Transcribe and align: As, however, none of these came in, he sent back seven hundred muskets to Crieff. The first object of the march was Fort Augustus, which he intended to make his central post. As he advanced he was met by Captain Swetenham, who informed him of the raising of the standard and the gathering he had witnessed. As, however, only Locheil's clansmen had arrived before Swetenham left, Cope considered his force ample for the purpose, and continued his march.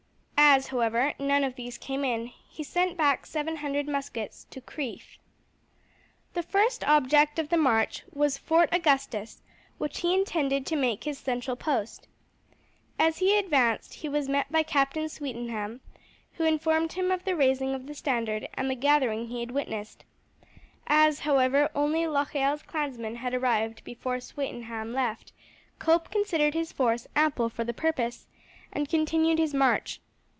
As, 0.53 0.67
however, 0.67 1.13
none 1.17 1.45
of 1.45 1.55
these 1.55 1.77
came 1.77 2.03
in, 2.03 2.25
he 2.27 2.61
sent 2.61 2.97
back 2.97 3.25
seven 3.25 3.55
hundred 3.55 3.87
muskets 3.87 4.43
to 4.49 4.59
Crieff. 4.59 5.17
The 6.33 6.43
first 6.43 6.83
object 6.85 7.39
of 7.39 7.47
the 7.47 7.55
march 7.57 8.03
was 8.11 8.37
Fort 8.37 8.67
Augustus, 8.73 9.41
which 9.77 10.01
he 10.01 10.13
intended 10.13 10.65
to 10.65 10.75
make 10.75 11.05
his 11.05 11.17
central 11.17 11.55
post. 11.55 12.05
As 12.99 13.19
he 13.19 13.37
advanced 13.37 13.93
he 13.93 14.09
was 14.09 14.27
met 14.27 14.51
by 14.51 14.61
Captain 14.61 15.07
Swetenham, 15.07 15.79
who 16.33 16.43
informed 16.43 16.93
him 16.93 17.11
of 17.11 17.23
the 17.23 17.33
raising 17.37 17.73
of 17.73 17.87
the 17.87 17.95
standard 17.95 18.49
and 18.53 18.69
the 18.69 18.75
gathering 18.75 19.27
he 19.27 19.39
had 19.39 19.51
witnessed. 19.51 20.03
As, 20.85 21.19
however, 21.21 21.69
only 21.73 22.01
Locheil's 22.03 22.63
clansmen 22.63 23.15
had 23.15 23.33
arrived 23.33 23.85
before 23.85 24.19
Swetenham 24.19 24.91
left, 24.93 25.31
Cope 25.79 26.11
considered 26.11 26.53
his 26.55 26.73
force 26.73 27.07
ample 27.15 27.47
for 27.47 27.63
the 27.63 27.73
purpose, 27.73 28.27
and 28.73 28.89
continued 28.89 29.39
his 29.39 29.53
march. 29.53 30.01